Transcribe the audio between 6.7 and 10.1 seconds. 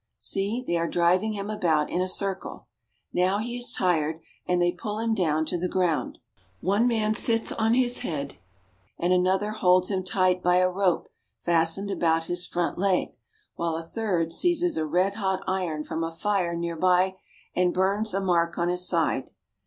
man sits on his head, and another holds him